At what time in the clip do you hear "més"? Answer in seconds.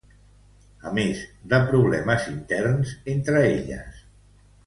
0.97-1.19